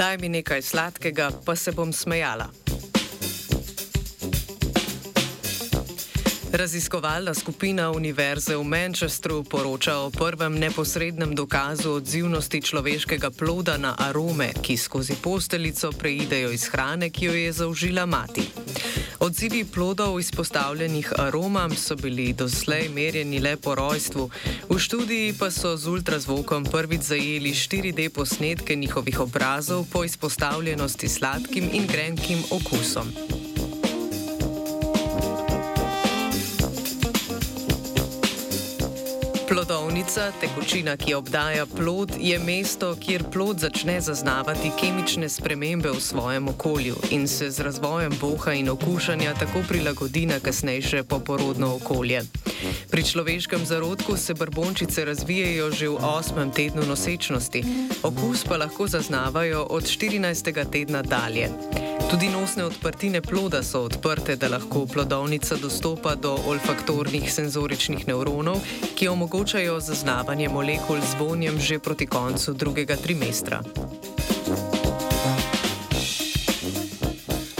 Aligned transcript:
Daj 0.00 0.18
mi 0.18 0.28
nekaj 0.28 0.62
sladkega, 0.62 1.30
pa 1.44 1.56
se 1.56 1.72
bom 1.72 1.92
smejala. 1.92 2.48
Raziskovalna 6.52 7.34
skupina 7.34 7.90
Univerze 7.90 8.56
v 8.56 8.64
Manchestru 8.64 9.44
poroča 9.44 9.98
o 9.98 10.10
prvem 10.10 10.58
neposrednem 10.58 11.34
dokazu 11.34 11.90
odzivnosti 11.90 12.62
človeškega 12.62 13.30
ploda 13.30 13.76
na 13.76 13.94
arome, 13.98 14.48
ki 14.62 14.76
skozi 14.76 15.14
posteljico 15.22 15.92
preidejo 15.92 16.50
iz 16.50 16.64
hrane, 16.72 17.10
ki 17.10 17.24
jo 17.24 17.32
je 17.32 17.52
zaužila 17.52 18.06
mati. 18.06 18.48
Odzivi 19.20 19.64
plodov 19.64 20.20
izpostavljenih 20.20 21.12
aromam 21.18 21.74
so 21.76 21.96
bili 21.96 22.32
doslej 22.32 22.88
merjeni 22.88 23.38
le 23.38 23.56
po 23.56 23.74
rojstvu, 23.74 24.30
v 24.70 24.78
študiji 24.78 25.34
pa 25.38 25.50
so 25.50 25.76
z 25.76 25.88
ultrazvokom 25.88 26.64
prvič 26.64 27.02
zajeli 27.02 27.52
4D 27.52 28.08
posnetke 28.08 28.76
njihovih 28.76 29.20
obrazov 29.20 29.84
po 29.92 30.04
izpostavljenosti 30.04 31.08
sladkim 31.08 31.68
in 31.72 31.86
grenkim 31.86 32.40
okusom. 32.50 33.39
Plodovnica, 40.00 40.32
tekočina, 40.40 40.96
ki 40.96 41.14
obdaja 41.14 41.66
plod, 41.66 42.12
je 42.18 42.38
mesto, 42.38 42.94
kjer 43.00 43.24
plod 43.32 43.58
začne 43.60 44.00
zaznavati 44.00 44.70
kemične 44.80 45.28
spremembe 45.28 45.90
v 45.90 46.00
svojem 46.00 46.48
okolju 46.48 46.96
in 47.10 47.28
se 47.28 47.50
z 47.50 47.60
razvojem 47.60 48.12
boha 48.20 48.52
in 48.52 48.68
okušanja 48.68 49.34
tako 49.34 49.60
prilagodi 49.68 50.26
na 50.26 50.40
kasnejše 50.40 51.02
poporodno 51.02 51.74
okolje. 51.74 52.22
Pri 52.90 53.04
človeškem 53.04 53.66
zarodku 53.66 54.16
se 54.16 54.34
brbončice 54.34 55.04
razvijajo 55.04 55.70
že 55.70 55.88
v 55.88 56.00
osmem 56.00 56.50
tednu 56.50 56.82
nosečnosti, 56.82 57.64
okus 58.02 58.44
pa 58.44 58.56
lahko 58.56 58.88
zaznavajo 58.88 59.66
od 59.70 59.84
14. 59.84 60.70
tedna 60.72 61.02
dalje. 61.02 61.50
Tudi 62.10 62.28
nosne 62.28 62.64
odprtine 62.64 63.20
ploda 63.22 63.62
so 63.62 63.84
odprte, 63.86 64.34
da 64.36 64.48
lahko 64.48 64.86
plodovnica 64.86 65.56
dostopa 65.56 66.14
do 66.14 66.32
olfaktornih 66.46 67.32
senzoričnih 67.32 68.08
nevronov, 68.08 68.58
ki 68.98 69.08
omogočajo 69.08 69.78
zaznavanje 69.90 70.48
molekul 70.48 71.02
z 71.02 71.18
vonjem 71.18 71.58
že 71.58 71.82
proti 71.82 72.06
koncu 72.06 72.54
drugega 72.54 72.94
trimestra. 72.96 73.58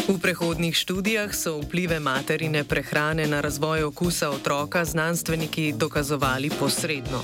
V 0.07 0.19
prehodnih 0.19 0.75
študijah 0.75 1.35
so 1.35 1.59
vplive 1.59 1.99
materine 1.99 2.63
prehrane 2.65 3.27
na 3.27 3.41
razvoj 3.43 3.83
okusa 3.91 4.31
otroka 4.31 4.85
znanstveniki 4.85 5.75
dokazovali 5.75 6.51
posredno. 6.51 7.23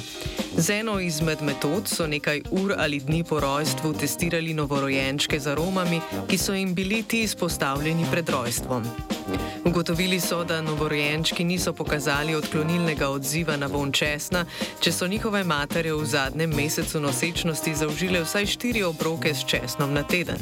Z 0.58 0.82
eno 0.82 0.98
izmed 1.00 1.42
metod 1.42 1.86
so 1.86 2.06
nekaj 2.06 2.42
ur 2.50 2.74
ali 2.78 2.98
dni 2.98 3.22
po 3.24 3.40
rojstvu 3.40 3.94
testirali 3.94 4.54
novorojenčke 4.54 5.38
z 5.38 5.54
aromami, 5.54 6.00
ki 6.26 6.38
so 6.38 6.54
jim 6.54 6.74
bili 6.74 7.02
ti 7.02 7.22
izpostavljeni 7.22 8.06
pred 8.10 8.28
rojstvom. 8.28 9.15
Ugotovili 9.64 10.20
so, 10.20 10.44
da 10.44 10.60
novorojenčki 10.60 11.44
niso 11.44 11.72
pokazali 11.72 12.34
odklonilnega 12.34 13.08
odziva 13.08 13.56
na 13.56 13.66
von 13.66 13.92
česna, 13.92 14.44
če 14.80 14.92
so 14.92 15.06
njihove 15.06 15.44
matere 15.44 15.92
v 15.92 16.04
zadnjem 16.04 16.54
mesecu 16.54 17.00
nosečnosti 17.00 17.74
zaužile 17.74 18.22
vsaj 18.22 18.46
štiri 18.46 18.82
obroke 18.82 19.34
s 19.34 19.44
česnom 19.44 19.92
na 19.92 20.02
teden. 20.02 20.38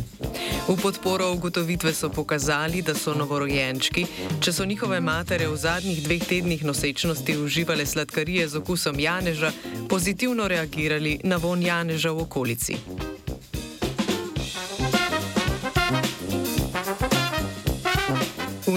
V 0.68 0.76
podporo 0.82 1.32
ugotovitve 1.32 1.94
so 1.94 2.08
pokazali, 2.08 2.82
da 2.82 2.94
so 2.94 3.14
novorojenčki, 3.14 4.06
če 4.40 4.52
so 4.52 4.64
njihove 4.64 5.00
matere 5.00 5.48
v 5.48 5.56
zadnjih 5.56 6.02
dveh 6.04 6.28
tednih 6.28 6.64
nosečnosti 6.64 7.38
uživale 7.38 7.86
sladkarije 7.86 8.48
z 8.48 8.56
okusom 8.56 9.00
janeža, 9.00 9.52
pozitivno 9.88 10.48
reagirali 10.48 11.20
na 11.24 11.36
von 11.36 11.62
janeža 11.62 12.10
v 12.10 12.22
okolici. 12.22 13.13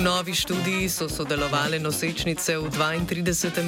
Novi 0.07 0.35
študiji 0.35 0.89
so 0.89 1.09
sodelovali 1.09 1.79
nosečnice 1.79 2.57
v 2.57 2.69
32. 2.71 3.59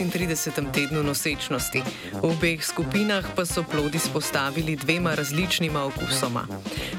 in 0.00 0.10
36. 0.10 0.70
tednu 0.72 1.02
nosečnosti. 1.02 1.82
V 2.22 2.30
obeh 2.30 2.62
skupinah 2.62 3.26
pa 3.34 3.42
so 3.42 3.66
plodi 3.66 3.98
spostavili 3.98 4.76
dvema 4.76 5.14
različnima 5.18 5.82
okusoma. 5.84 6.46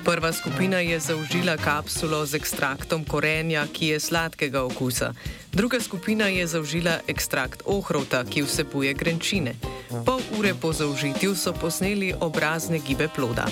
Prva 0.03 0.33
skupina 0.33 0.83
je 0.83 0.99
zaužila 0.99 1.55
kapsulo 1.57 2.25
z 2.25 2.35
ekstraktom 2.35 3.07
korenja, 3.07 3.63
ki 3.71 3.95
je 3.95 3.99
sladkega 3.99 4.59
okusa. 4.61 5.13
Druga 5.55 5.79
skupina 5.79 6.27
je 6.27 6.47
zaužila 6.47 6.99
ekstrakt 7.07 7.63
ohrovta, 7.65 8.27
ki 8.27 8.43
vsebuje 8.43 8.93
grenčine. 8.93 9.55
Pol 10.05 10.19
ure 10.39 10.51
po 10.53 10.73
zaužitju 10.73 11.35
so 11.35 11.53
posneli 11.55 12.11
obrazne 12.19 12.83
gibe 12.83 13.07
ploda. 13.07 13.47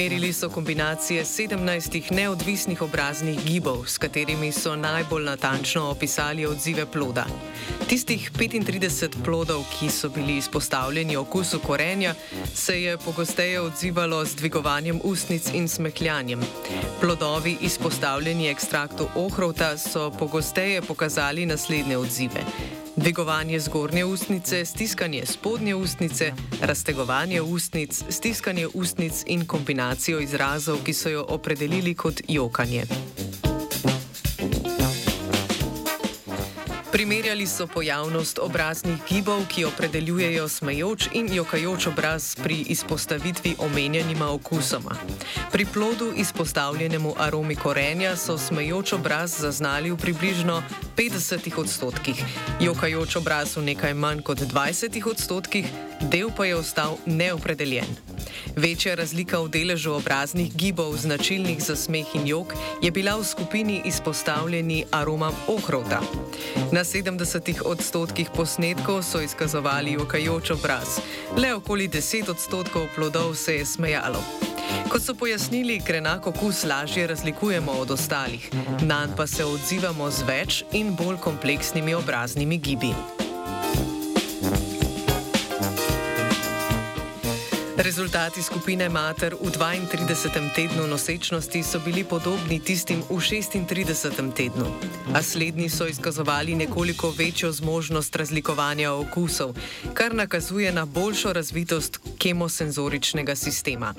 Merili 0.00 0.32
so 0.32 0.48
kombinacije 0.48 1.24
17 1.24 2.12
neodvisnih 2.12 2.82
obraznih 2.82 3.44
gibov, 3.44 3.84
s 3.86 3.98
katerimi 3.98 4.52
so 4.52 4.76
najbolj 4.76 5.24
natančno 5.24 5.90
opisali 5.90 6.46
odzive 6.46 6.86
ploda. 6.86 7.26
Tistih 7.90 8.30
35 8.38 9.18
plodov, 9.24 9.64
ki 9.74 9.88
so 9.90 10.08
bili 10.08 10.36
izpostavljeni 10.36 11.16
okusu 11.16 11.58
korenja, 11.58 12.14
se 12.54 12.82
je 12.82 12.98
pogosteje 12.98 13.60
odzivalo 13.60 14.24
z 14.24 14.34
dvigovanjem 14.34 15.00
ustnic 15.04 15.50
in 15.54 15.68
smehljanjem. 15.68 16.40
Plodovi, 17.00 17.56
izpostavljeni 17.60 18.48
ekstraktu 18.48 19.08
ohrovta, 19.14 19.78
so 19.78 20.10
pogosteje 20.10 20.82
pokazali 20.82 21.46
naslednje 21.46 21.96
odzive. 21.96 22.44
Dvigovanje 22.96 23.60
zgornje 23.60 24.04
ustnice, 24.04 24.64
stiskanje 24.64 25.26
spodnje 25.26 25.74
ustnice, 25.74 26.32
raztegovanje 26.62 27.42
ustnic, 27.42 28.02
stiskanje 28.08 28.68
ustnic 28.74 29.24
in 29.26 29.46
kombinacijo 29.46 30.20
izrazov, 30.20 30.78
ki 30.84 30.94
so 30.94 31.08
jo 31.08 31.26
opredelili 31.28 31.94
kot 31.94 32.20
jokanje. 32.28 32.84
Primerjali 37.00 37.46
so 37.46 37.64
pojavnost 37.66 38.38
obraznih 38.38 38.98
gibov, 39.08 39.46
ki 39.48 39.64
opredeljujejo 39.64 40.48
smejoč 40.48 41.06
in 41.16 41.32
jokajoč 41.32 41.86
obraz 41.86 42.36
pri 42.36 42.58
izpostavitvi 42.68 43.54
omenjenima 43.58 44.28
okusoma. 44.28 44.96
Pri 45.52 45.64
plodu 45.64 46.12
izpostavljenemu 46.16 47.14
aromi 47.18 47.56
korenja 47.56 48.16
so 48.16 48.38
smejoč 48.38 48.92
obraz 48.92 49.40
zaznali 49.40 49.90
v 49.90 49.96
približno 49.96 50.62
50 50.96 51.60
odstotkih, 51.60 52.20
jokajoč 52.60 53.16
obraz 53.16 53.56
v 53.56 53.62
nekaj 53.72 53.94
manj 53.94 54.20
kot 54.20 54.38
20 54.38 55.10
odstotkih, 55.10 55.72
del 56.00 56.28
pa 56.36 56.44
je 56.44 56.56
ostal 56.56 56.98
neopredeljen. 57.06 57.96
Večja 58.56 58.94
razlika 58.94 59.38
v 59.40 59.48
deležu 59.48 59.92
obraznih 59.94 60.50
gibov 60.56 60.96
značilnih 60.96 61.62
za 61.62 61.76
smeh 61.76 62.06
in 62.14 62.26
jog 62.26 62.54
je 62.82 62.90
bila 62.90 63.16
v 63.16 63.24
skupini 63.24 63.82
izpostavljeni 63.84 64.84
aromam 64.90 65.34
ohrovta. 65.46 66.00
Na 66.72 66.84
70 66.84 67.62
odstotkih 67.64 68.30
posnetkov 68.36 69.02
so 69.02 69.20
izkazovali 69.20 69.92
jokajoč 69.92 70.50
obraz, 70.50 70.98
le 71.36 71.54
okoli 71.54 71.88
10 71.88 72.30
odstotkov 72.30 72.88
plodov 72.94 73.34
se 73.34 73.54
je 73.54 73.66
smejalo. 73.66 74.22
Kot 74.88 75.02
so 75.02 75.14
pojasnili, 75.14 75.80
grenak 75.86 76.26
okus 76.26 76.64
lažje 76.64 77.06
razlikujemo 77.06 77.72
od 77.72 77.90
ostalih, 77.90 78.50
nanj 78.82 79.16
pa 79.16 79.26
se 79.26 79.44
odzivamo 79.44 80.10
z 80.10 80.22
več 80.26 80.64
in 80.72 80.94
bolj 80.96 81.16
kompleksnimi 81.16 81.94
obraznimi 81.94 82.58
gibi. 82.58 83.19
Rezultati 87.80 88.42
skupine 88.42 88.88
mater 88.92 89.32
v 89.32 89.48
32. 89.48 90.52
tednu 90.52 90.84
nosečnosti 90.86 91.62
so 91.64 91.80
bili 91.80 92.04
podobni 92.04 92.60
tistim 92.60 93.00
v 93.08 93.16
36. 93.16 94.36
tednu, 94.36 94.68
a 95.16 95.22
slednji 95.22 95.68
so 95.72 95.86
izkazovali 95.88 96.54
nekoliko 96.54 97.10
večjo 97.16 97.52
zmožnost 97.52 98.16
razlikovanja 98.16 98.92
okusov, 98.92 99.56
kar 99.94 100.14
nakazuje 100.14 100.72
na 100.72 100.84
boljšo 100.84 101.32
razvitost 101.32 102.00
kemosenzoričnega 102.18 103.36
sistema. 103.36 103.94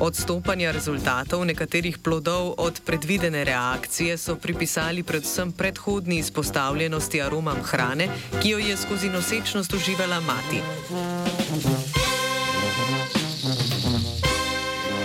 Odstopanja 0.00 0.70
rezultatov 0.70 1.44
nekaterih 1.44 1.98
plodov 1.98 2.54
od 2.58 2.80
predvidene 2.86 3.44
reakcije 3.44 4.14
so 4.18 4.36
pripisali 4.36 5.02
predvsem 5.02 5.52
predhodni 5.52 6.18
izpostavljenosti 6.18 7.22
aromam 7.22 7.62
hrane, 7.62 8.08
ki 8.42 8.48
jo 8.48 8.58
je 8.58 8.76
skozi 8.76 9.10
nosečnost 9.10 9.74
uživala 9.74 10.20
mati. 10.20 10.62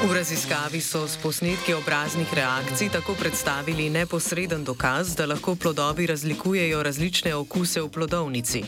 V 0.04 0.12
raziskavi 0.12 0.82
so 0.82 1.08
s 1.08 1.16
posnetki 1.18 1.74
obraznih 1.74 2.28
reakcij 2.34 2.90
tako 2.90 3.16
predstavili 3.16 3.90
neposreden 3.90 4.64
dokaz, 4.64 5.16
da 5.16 5.26
lahko 5.26 5.56
plodovi 5.56 6.08
razlikujejo 6.08 6.84
različne 6.84 7.36
okuse 7.36 7.82
v 7.82 7.90
plodovnici. 7.90 8.64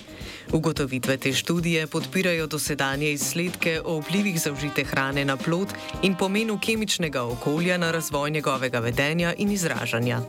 Ugotovitve 0.54 1.18
te 1.18 1.34
študije 1.34 1.88
podpirajo 1.88 2.48
dosedanje 2.48 3.12
izsledke 3.12 3.82
o 3.86 4.00
vplivih 4.00 4.40
zaužite 4.42 4.84
hrane 4.84 5.26
na 5.26 5.38
plod 5.38 5.68
in 6.02 6.16
pomenu 6.16 6.60
kemičnega 6.60 7.24
okolja 7.24 7.78
na 7.78 7.92
razvoj 7.92 8.31
njegovega 8.31 8.80
vedenja 8.80 9.34
in 9.38 9.52
izražanja. 9.52 10.22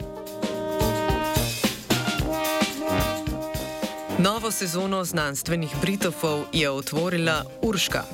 Novo 4.19 4.51
sezono 4.51 5.05
znanstvenih 5.05 5.71
Britofov 5.83 6.45
je 6.53 6.71
otvorila 6.71 7.45
Urška. 7.63 8.05